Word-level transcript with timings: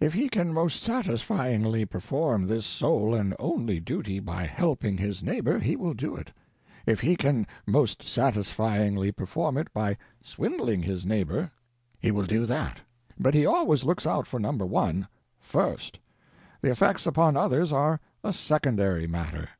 If 0.00 0.14
he 0.14 0.30
can 0.30 0.54
most 0.54 0.80
satisfyingly 0.82 1.84
perform 1.84 2.46
this 2.46 2.64
sole 2.64 3.14
and 3.14 3.34
only 3.38 3.78
duty 3.78 4.20
by 4.20 4.44
helping 4.44 4.96
his 4.96 5.22
neighbor, 5.22 5.58
he 5.58 5.76
will 5.76 5.92
do 5.92 6.16
it; 6.16 6.32
if 6.86 7.02
he 7.02 7.14
can 7.14 7.46
most 7.66 8.02
satisfyingly 8.02 9.12
perform 9.12 9.58
it 9.58 9.70
by 9.74 9.98
swindling 10.22 10.82
his 10.84 11.04
neighbor, 11.04 11.50
he 12.00 12.10
will 12.10 12.24
do 12.24 12.44
it. 12.44 12.80
But 13.20 13.34
he 13.34 13.44
always 13.44 13.84
looks 13.84 14.06
out 14.06 14.26
for 14.26 14.40
Number 14.40 14.64
One—first; 14.64 15.98
the 16.62 16.70
effects 16.70 17.04
upon 17.04 17.36
others 17.36 17.70
are 17.70 18.00
a 18.24 18.32
secondary 18.32 19.06
matter. 19.06 19.50